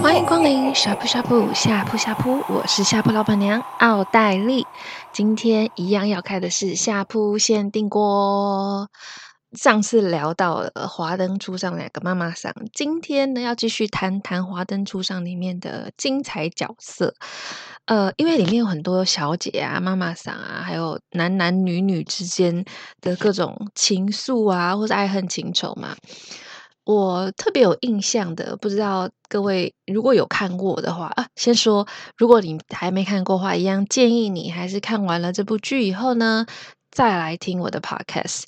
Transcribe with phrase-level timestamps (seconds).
[0.00, 4.64] 欢迎光临呷哺呷哺呷哺呷哺，我是下铺老板娘奥黛丽。
[5.12, 8.88] 今天一样要开的是下铺限定锅。
[9.58, 17.16] 上次聊到了《华灯初上》两个妈妈桑，今天呢要继续谈谈《华灯初上》里面的精彩角色。
[17.86, 22.64] 呃，因为里面有很多小姐啊、妈妈桑啊，还有男男女女之间
[23.02, 25.94] 的各种情愫啊，或者爱恨情仇嘛。
[26.84, 36.46] 我特别有印象的，不知道各位如果有看过的话啊，先说，如果你还没看过的话，一样建议你还是看完了这部剧以后呢，
[36.90, 38.44] 再来听我的 podcast。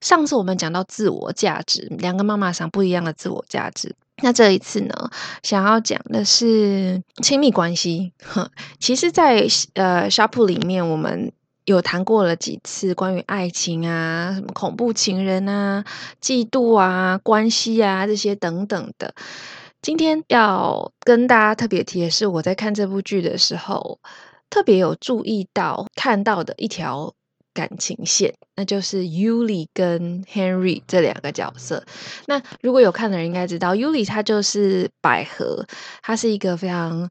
[0.00, 3.94] 上次我们讲到自我价值，两个妈妈桑不一样的自我价值。
[4.20, 5.10] 那这一次呢，
[5.42, 8.12] 想要讲的是亲密关系。
[8.24, 8.50] 哼，
[8.80, 11.32] 其实在，在呃呷哺里面，我们
[11.64, 15.84] 有谈过了几次关于爱情啊、什么恐怖情人啊、
[16.20, 19.14] 嫉妒啊、关系啊这些等等的。
[19.80, 24.00] 今天要跟大家特别提的是，我在看这部剧的时候，
[24.50, 27.14] 特别有注意到看到的一条。
[27.58, 31.84] 感情线，那就是 Yuli 跟 Henry 这两个角色。
[32.26, 35.66] 那如果有看的人应该知道，Yuli 她就是百合，
[36.00, 37.10] 她是一个非常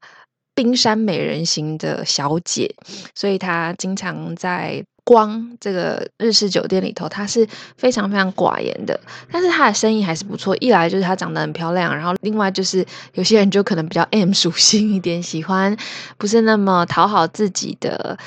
[0.55, 2.73] 冰山美人型的小姐，
[3.13, 7.45] 所以她经常在光这个日式酒店里头，她是
[7.75, 8.97] 非常非常寡言的。
[9.29, 15.75] 但是她的生意还是不错，一来就是她长得很漂亮，然后另外就是有些人就可能比较 M 属性一点，喜欢
[16.17, 18.17] 不是那么讨好自己的。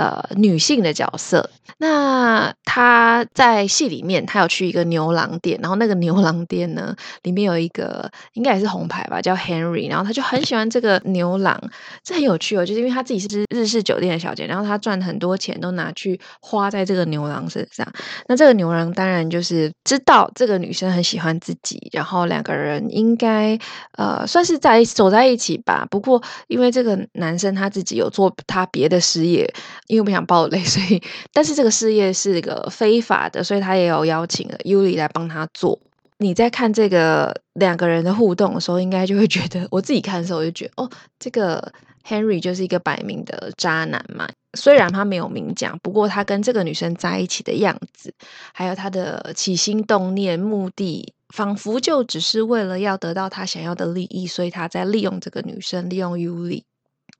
[0.00, 11.60] 呃，女性的角色，那她在戏里面，她有去一个牛郎店，然后那个牛郎店呢，里面有一个应该也是红牌吧，叫 Henry，然后她就很喜欢这个牛郎，
[12.02, 17.86] 这很有趣哦，就是因为她自己是日式酒店的小姐，然后她赚很多钱都拿去花在这个牛郎身上，
[18.26, 23.58] 那这个牛郎当然就是知道这个女生很喜欢自己，然后两个人应该
[23.98, 29.52] 呃算是在走在一起吧，不过因为这个男生他自己有做他别的事业。
[29.90, 31.02] 因为不想爆雷， 所以
[31.32, 35.78] 但是这个事业是个非法的，所以他也有邀请了 Yuli 来帮他做。
[36.18, 41.72] 你在看这个两个人的互动的时候，应该就会觉得， 我自己看的时候我就觉得，哦，这个
[42.06, 44.28] Henry 就是一个摆明的渣男嘛。
[44.54, 48.12] 虽然他没有明讲，不过他跟这个女生在一起的样子，
[48.52, 56.62] 还有他的起心动念、目的，仿佛就只是为了要得到他想要的利益，所以他在利用这个女生，利用 Yuli。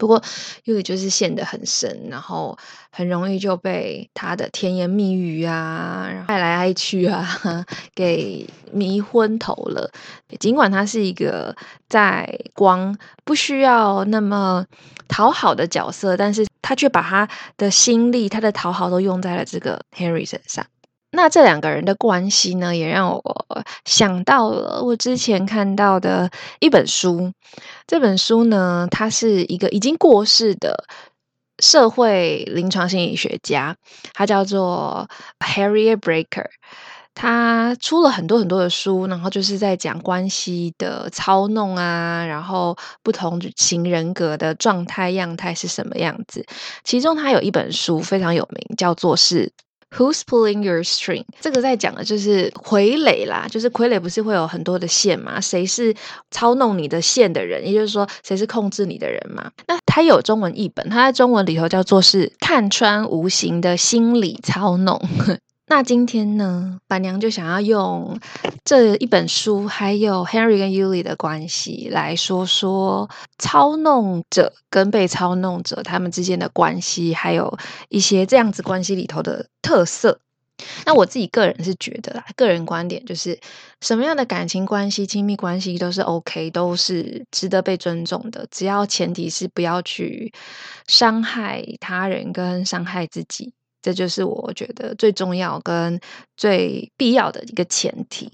[0.00, 0.18] 不过
[0.64, 2.56] ，Yuli 就是陷得很深，然后
[2.90, 7.28] 很容易就被他的甜言蜜语啊，爱来爱去啊，
[7.94, 9.92] 给迷昏头了。
[10.38, 11.54] 尽管他是一个
[11.88, 14.64] 在光不需要那么
[15.06, 17.28] 讨好的角色，但是他却把他
[17.58, 20.64] 的心力、他的讨好都用在了这个 Henry 身上。
[21.12, 27.32] 那这两个人的关系呢，也让我想到了我之前看到的一本书。
[27.86, 30.84] 这本书呢，他是一个已经过世的
[31.58, 33.76] 社会临床心理学家，
[34.14, 35.08] 他叫做
[35.40, 36.46] Harriet Breaker。
[37.12, 46.46] 他出了很多很多的书，然后就是在讲关系的操弄啊，然后不同型人格的状态样态是什么样子。
[46.84, 49.52] 其中他有一本书非常有名，叫做是。
[49.96, 51.24] Who's pulling your string？
[51.40, 55.40] 这个在讲的就是傀儡啦，就是傀儡不是会有很多的线吗？
[55.40, 55.94] 谁是
[56.30, 57.66] 操弄你的线的人？
[57.66, 59.50] 也就是说，谁是控制你的人嘛？
[59.66, 65.00] 那它有中文译本，它在中文里头叫做是看穿无形的心理操弄。
[65.70, 68.18] 那今天呢，板娘就想要用
[68.64, 73.08] 这一本书，还有 Henry 跟 Yuli 的关系，来说说
[73.38, 77.56] 操弄者跟被操弄者他们之间的关系，还有
[77.88, 80.18] 一些这样子关系里头的特色。
[80.84, 83.38] 那我自己个人是觉得啦，个人观点就是，
[83.80, 90.32] 什么样的感情关系、亲密关系都是 OK，都是值得被尊重的，只要前提是不要去
[90.88, 93.52] 伤害他人跟伤害自己。
[93.82, 96.00] 这就是我觉得最重要跟
[96.36, 98.30] 最必要的一个前提。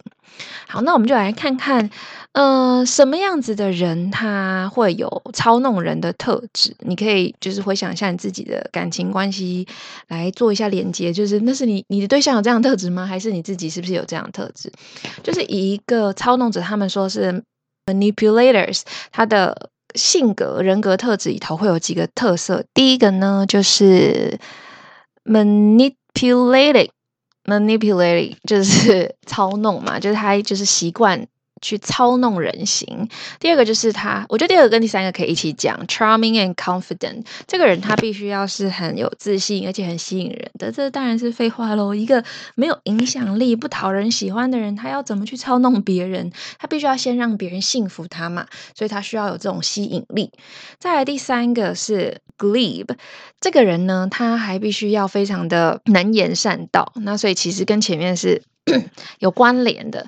[0.68, 1.88] 好，那我们就来看看，
[2.32, 6.74] 呃，什么样子的人他会有操弄人的特质？
[6.80, 9.66] 你可以就是回想一下你自己的感情关系，
[10.08, 11.12] 来做一下连接。
[11.12, 13.06] 就是那是你你的对象有这样特质吗？
[13.06, 14.70] 还是你自己是不是有这样的特质？
[15.22, 17.42] 就是以一个操弄者，他们说是
[17.86, 18.82] manipulators，
[19.12, 22.64] 他的性格人格特质里头会有几个特色。
[22.74, 24.38] 第一个呢，就是。
[25.26, 26.90] Manipulated,
[27.44, 31.26] manipulating 就是操弄嘛，就是他就是习惯
[31.60, 33.08] 去操弄人心。
[33.40, 37.24] 第二个就是他，我觉得第二个跟第三个可以一起讲，charming and confident。
[37.46, 40.70] 这个人他必须要是很有自信，而且很吸引人的。
[40.70, 41.94] 这当然是废话喽。
[41.94, 42.22] 一个
[42.54, 46.30] 没有影响力、不讨人喜欢的人，他要怎么去操弄别人？
[46.58, 50.30] 他必须要先让别人信服他嘛，所以他需要有这种吸引力。
[50.78, 52.88] 再来第三个是 glib，
[53.40, 56.92] 这个人呢，他还必须要非常的能言善道。
[56.96, 58.42] 那所以其实跟前面是
[59.20, 60.06] 有关联的。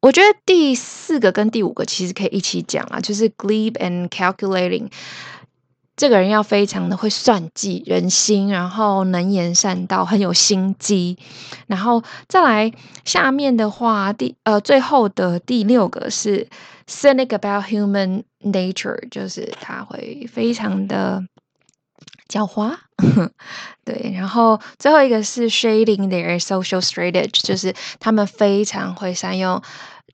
[0.00, 4.88] 我觉得第四个跟第五个其实可以一起讲啊，就是 glib and calculating，
[5.94, 11.18] 这个人要非常的会算计人心，然后能言善道，很有心机。
[11.66, 12.72] 然后再来
[13.04, 16.48] 下面的话，第呃最后的第六个是
[16.88, 21.22] cynic about human nature，就是他会非常的
[22.30, 22.74] 狡猾。
[23.84, 29.60] 对，然后最后一个是 shading their social strategy，就是他们非常会善用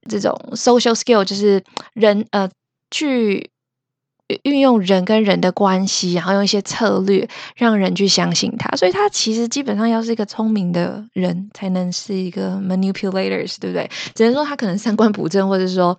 [0.08, 1.62] 这种 social skill，就是
[1.94, 2.48] 人呃
[2.90, 3.50] 去
[4.44, 8.76] 运用人跟人的关系，然后用一些策略让人去相信他。
[8.76, 13.90] 所以他其实基本上要是一个聪明的人，才能是一个 manipulators，对不对？
[14.14, 15.98] 只能说他可能三观不正，或者说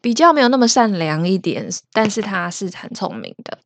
[0.00, 3.58] 比较没有那么善良一点，但是他是很聪明的。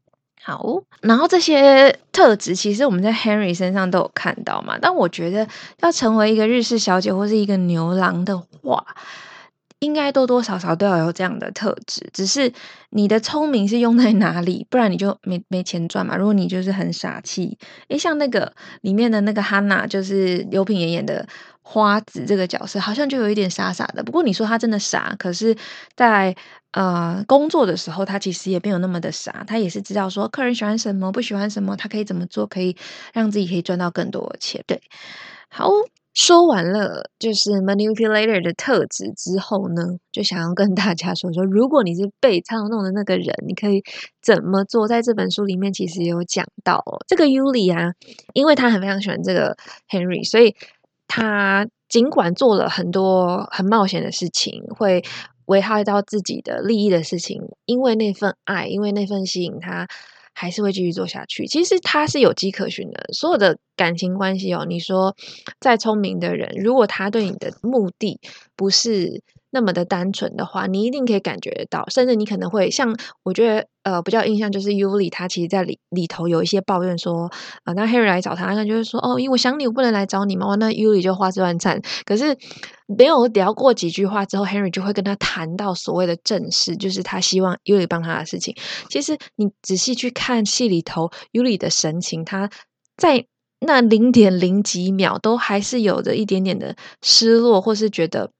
[0.42, 4.78] 好，然后这些特质其实我们在 Henry 身上都有看到嘛。
[4.81, 5.46] 但我觉得
[5.81, 8.84] 要成为一个日式小姐或是一个牛郎的话，
[9.81, 12.08] 应该多多少少都要有这样的特质。
[12.12, 12.52] 只是
[12.88, 16.16] 你的聪明是用在哪里，不然你就没没钱赚嘛。
[16.16, 17.58] 如果你就是很傻气，
[17.88, 21.26] 诶，像那个里面的那个 Hannah，就是刘品言演的。
[21.62, 25.56] 花子这个角色好像就有一点傻傻的，不过你说他真的傻，可是
[25.94, 26.34] 在
[26.72, 32.76] 呃工作的时候，他其实也没有那么的傻，他也是知道说客人喜欢什么，不喜欢什么，他可以怎么做，可以
[33.12, 34.62] 让自己可以赚到更多的钱。
[34.67, 34.81] 对，
[35.49, 35.70] 好，
[36.14, 39.82] 说完了就是 manipulator 的特质之后呢，
[40.12, 43.82] 就想要跟大家说说，如果你是被操弄的那个人，你可以
[44.23, 44.87] 怎么做？
[44.88, 47.93] 在这本书里面其实有讲到哦，这个 Yuli 啊，
[48.34, 49.56] 因为他很非常喜欢这个
[49.88, 50.55] Henry，所以。
[51.12, 55.02] 他尽管做了很多很冒险的事情，会
[55.50, 59.88] 危害到自己的利益的事情，因为那份爱，因为那份吸引，他
[60.32, 61.47] 还是会继续做下去。
[61.47, 65.17] 其实他是有迹可循的，所有的感情关系哦，你说
[65.58, 68.20] 再聪明的人，如果他对你的目的
[68.55, 69.23] 不是。
[69.52, 77.29] 那么的单纯的话，你一定可以感觉到，甚至你可能会像我觉得，呃，比较印象就是 Yuli 他其实在里里头有一些抱怨说，
[77.64, 81.82] 啊、那 Henry 来找他，他就是说，哦，因为我想你，我不能来找你嘛，那 Yuli 就花枝乱颤。
[82.05, 82.37] 可是
[82.87, 88.55] 没有聊过几句话之后，Henry 就会跟他谈到所谓的正事，就是他希望 Yuli 帮他的事情。
[88.88, 92.49] 其实你仔细去看戏里头 Yuli 的神情，他
[92.97, 93.25] 在
[93.58, 98.31] 那零点零几秒都还是有着一点点的失落，或是觉得。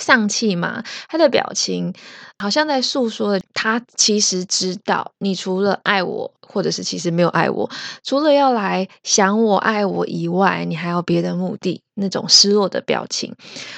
[0.00, 1.92] 丧气嘛，他的表情
[2.38, 7.70] 好像在诉说，他其实知道，你除了爱我，或者是其实没有爱我，
[8.02, 11.82] 除了要来想我、爱我以外，你还有别的目的。
[11.94, 13.34] 那种失落的表情。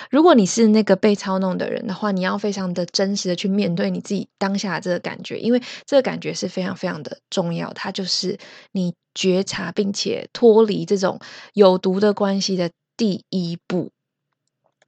[0.08, 7.72] 如果你是那个被操弄的人的话，你要非常的真实的去面对你自己当下这个感觉，因为这个感觉是非常非常的重要。
[7.72, 8.38] 它就是
[8.70, 11.18] 你觉察并且脱离这种
[11.54, 13.90] 有毒的关系的第一步。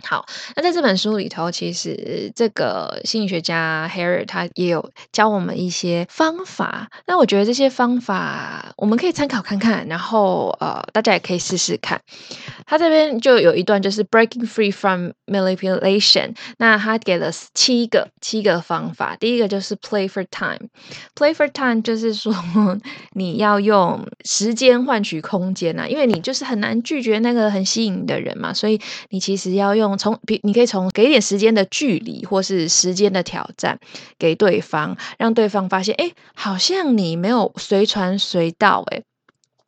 [0.08, 0.24] 好，
[0.54, 6.88] 那在这本书里头，其实这个心理学家 Harry 他也有教我们一些方法。
[7.06, 12.00] 那我觉得这些方法我们可以参考看看，然后呃，大家也可以试试看。
[12.66, 16.36] 他这边就有一段就是 Breaking Free from Manipulation。
[16.58, 20.68] 那他给了七个七个方法，第一个就是 Play for Time。
[21.16, 22.32] Play for Time 就是说
[23.14, 29.95] 你要用时间换取空间啊，因为你就是很难拒绝那个很吸引你的人嘛，所以你其实要用。
[29.96, 33.78] 从比你可以从给一点时间的距离，或是时间的挑战
[34.18, 39.02] 给对方，让对方发现，哎，好像你没有随传随到，哎，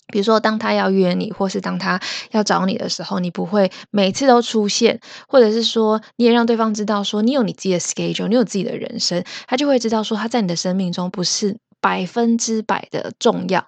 [0.09, 13.67] 比如说当他要约你，或是当他要找你的时候，你不会每次都出现，或者是说你也让对方知道说你有你自己的 schedule，你有自己的人生，他就会知道说他在你的生命中不是百分之百的重要。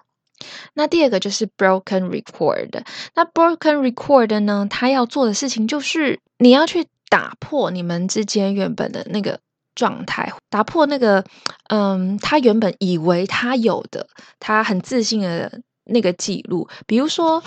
[0.73, 2.83] 那第二个就是 broken record。
[3.15, 9.39] 那 broken record 呢，他要做的事情就是你要去打破你们之间原本的那个
[9.75, 11.23] 状态，打破那个
[11.69, 14.07] 嗯，他原本以为他有的，
[14.39, 16.67] 他很自信的那个记录。
[16.85, 17.43] 比如说，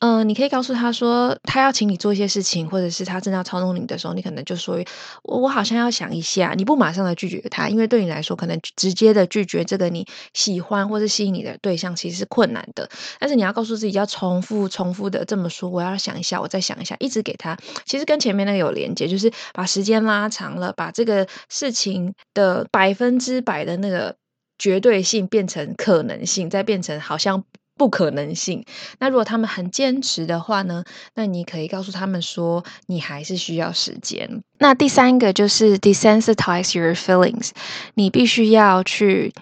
[0.00, 4.78] 嗯、你可以告诉他说，他要请你做一些事情，或者是他正在操弄你的时候，你可能就说，
[5.24, 6.54] 我我好像要想一下。
[6.56, 12.88] 你不马上的拒绝他，因为对你来说，可能直接的拒绝这个你喜欢或是吸引你的对象，其实是困难的。
[13.18, 17.58] 但是你要告诉自己，要重复重复的这么说，我要想一下，我再想一下，一直给他。
[17.84, 24.14] 其实跟前面那个有连接，就是把时间拉长了，把这个事情的百分之百的那个
[24.58, 27.42] 绝对性变成可能性，再变成好像。
[27.78, 28.64] 不可能性。
[28.98, 30.84] 那如果他们很坚持的话呢？
[31.14, 34.42] 那你可以告诉他们说，你还是需要时间。
[34.58, 37.52] 那第三个就是 desensitize your feelings，
[37.94, 39.32] 你必须要去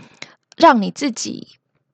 [0.57, 1.49] 让你自己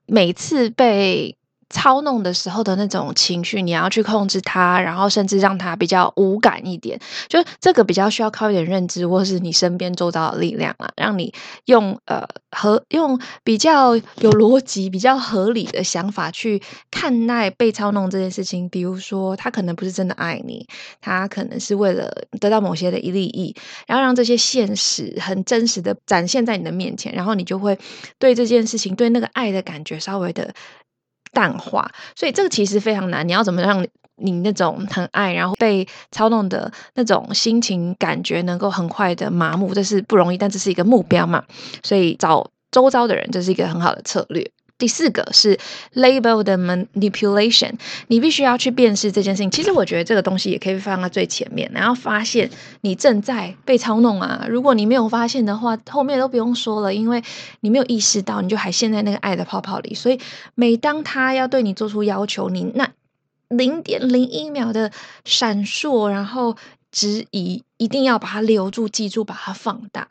[0.04, 1.36] 每次被。
[1.72, 7.00] 操弄的时候的那种情绪，你要去控制它，然后甚至让它比较无感一点。
[7.28, 18.68] 就这个比较需要靠一点认知，或是你身边周遭的力量啊，让你用呃和用比较有逻辑、比较合理的想法去看待被操弄这件事情。
[18.68, 20.66] 比如说，他可能不是真的爱你，
[21.00, 27.78] 他可能是为了得到某些的利益，然后让这些现实很真实的展现在你的面前，然后你就会
[28.18, 30.52] 对这件事情、对那个爱的感觉稍微的。
[31.32, 33.26] 淡化，所以这个其实非常难。
[33.26, 33.84] 你要怎么让
[34.16, 41.42] 你那种很爱，然后被操弄的那种心情感觉能够很快的麻木，这是不容易，但这是一个目标嘛。
[41.82, 44.48] 所以找周遭的人，这是一个很好的策略。
[44.82, 45.56] 第四个是
[45.94, 47.70] label 的 manipulation，
[48.08, 49.48] 你必须要去辨识这件事情。
[49.48, 54.44] 其实我觉得这个东西也可以放在最前面，然后发现你正在被操弄啊。
[54.48, 57.22] 如果你没有发现的话，后面都不用说了，因为
[57.60, 59.94] 你没有意识到，你就还陷在那个爱的泡泡里。
[59.94, 60.18] 所以
[60.56, 62.90] 每当他要对你做出要求，你那
[63.46, 64.90] 零点零一秒的
[65.24, 66.56] 闪烁，然后
[66.90, 70.08] 质疑，一定要把它留住、记住，把它放大。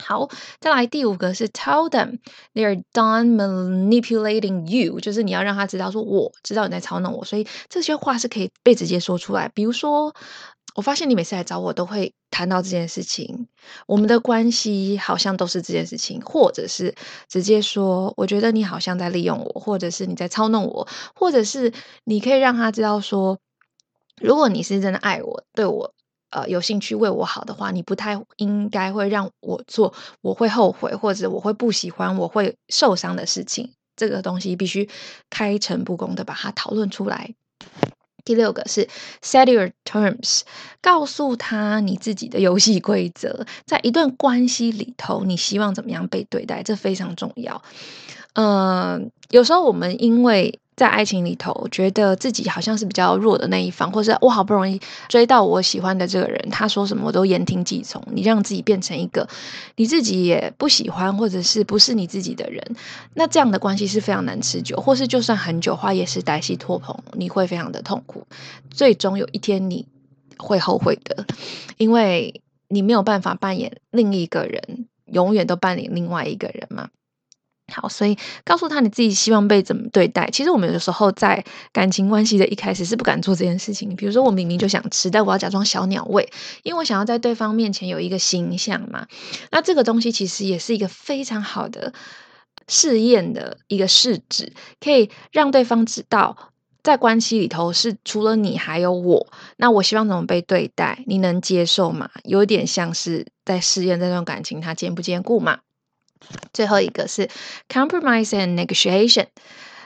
[0.00, 0.28] 好，
[0.58, 2.18] 再来第五个是 tell them
[2.54, 9.48] they are done manipulating you，就是你要让他知道说，我知道你在操弄我，所以这些话是可以被直接说出来。
[9.54, 10.14] 比如说，
[10.74, 13.48] 我发现你每次来找我都会谈到这件事情，
[13.86, 16.94] 我们的关系好像都是这件事情，或者是
[17.28, 21.72] 直接说，我觉得你好像在利用我，或者是你在操弄我，或者是
[22.04, 23.38] 你可以让他知道说，
[24.20, 25.94] 如果你是真的爱我，对我。
[26.30, 33.72] 呃，有兴趣为我好的话，你不太应该会让我做我会后悔或者我会不喜欢我会受伤的事情。
[33.96, 34.88] 这个东西必须
[35.28, 37.34] 开诚布公的把它讨论出来。
[38.24, 38.88] 第六个是
[39.22, 40.42] set your terms，
[40.80, 47.62] 告诉他你自己的游戏规则，在一段关系里头，你希望怎么样被对待，这非常重要。
[48.34, 58.02] 嗯、有时候我们因为在爱情里头，觉得自己好像是比较弱的那一方，或是我好不容易追到我喜欢的这个人，他说什么我都言听计从。
[58.10, 59.28] 你让自己变成一个
[59.76, 62.64] 你自己也不喜欢，或者是不是你自己的人，
[63.12, 68.26] 那这样的关系是非常难持久，或是就算很久话，也是歹戏拖棚，你会非常的痛苦。
[68.70, 69.86] 最终有一天你
[70.38, 71.26] 会后悔的，
[71.76, 76.88] 因为你没有办法扮演另一个人，永远都扮演另外一个人嘛。
[77.70, 80.28] 好，所以告诉他你自己希望被怎么对待。
[80.32, 83.94] 其实我们有的时候在感情关系的一开始是不敢做这件事情。
[83.96, 86.28] 比如说，我明明就想吃，但我要假装小鸟胃，
[86.62, 89.06] 因为我想要在对方面前有一个形象嘛。
[89.50, 91.92] 那这个东西其实也是一个非常好的
[92.68, 96.36] 试验的一个试纸，可以让对方知道，
[96.82, 99.26] 在关系里头是除了你还有我。
[99.56, 102.10] 那我希望怎么被对待，你能接受吗？
[102.24, 105.58] 有点像是在试验这段感情，它坚不坚固嘛。
[106.52, 107.28] 最后一个是
[107.68, 109.26] compromise and negotiation，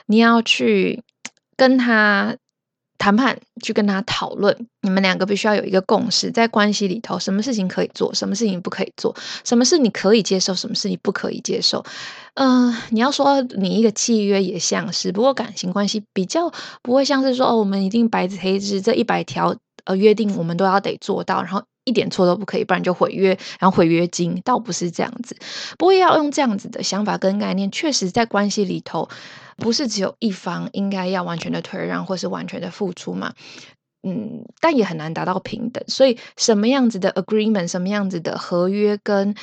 [0.07, 1.03] 你要去
[1.55, 2.37] 跟他
[2.97, 11.85] 谈判，去跟他讨论，你们两个必须要有一个共识，在关系里头，什么事情可以做，什么事情不可以做，什么事你可以接受，什么事你不可以接受。
[12.35, 16.51] 嗯、你要说你一个契约也像是，不过感情关系比较
[16.81, 21.63] 不会像是说哦，我们一定白纸黑字这一百条呃约定，我们都要得做到，然后。
[21.87, 25.37] 一点错都不可以，不然就毁约，然后毁约金倒不是这样子。
[25.77, 29.07] 不过要用这样子的想法跟概念，确实在关系里头，
[29.57, 33.33] 不是只有一方应该要完全的退让或是完全的付出嘛。
[34.01, 35.83] 嗯，但也很难达到平等。
[35.87, 39.35] 所以什么样子的 agreement，什么样子的合约跟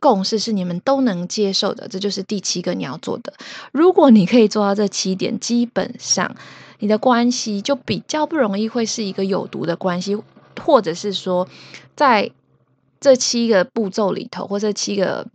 [0.00, 3.34] 共识是你们都能接受的，这就是第七个你要做的。
[3.70, 6.34] 如果你可以做到这七点，基本上
[6.78, 10.16] 你的关系就比较不容易会是一个有毒的关系。
[10.62, 11.48] 或者是说，
[11.96, 12.30] 在
[13.00, 15.26] 这七个步骤里头，或这七个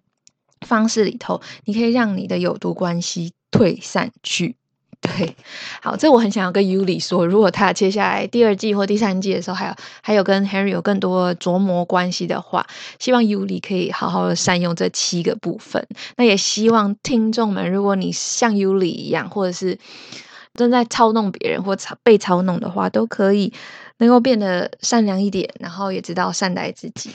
[0.65, 4.55] 方式里头，你可以让你的有毒关系退散去。
[5.01, 5.35] 对，
[5.81, 12.65] 好，这我很想要跟 Yuli 说，如果他接下来第二季或第三季的时候，还有还有跟 Henry 有更多琢磨关系的话，
[12.97, 15.85] 希望 Yuli 可以好好的善用这七个部分。
[16.15, 19.77] 那也希望听众们，如果你像 Yuli 一样，或者是。
[20.59, 23.53] 正在操弄别人或操被操弄的话，都可以
[23.97, 27.09] 能够变得善良一点，然后也知道善待自己。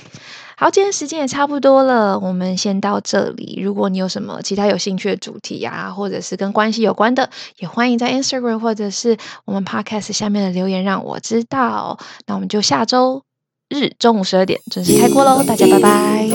[0.56, 3.60] 好，今天时间也差不多了，我们先到这里。
[3.60, 11.98] 如果你有什么其他有兴趣的主题啊，或者是跟关系有关的，也欢迎在 Instagram 或者是我们 Podcast 下面的留言让我知道。
[12.26, 13.22] 那我们就下周
[13.68, 16.28] 日中午十二点准时开锅喽，大家拜拜。